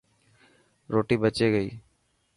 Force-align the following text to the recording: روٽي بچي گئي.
روٽي 0.93 1.15
بچي 1.23 1.47
گئي. 1.53 1.69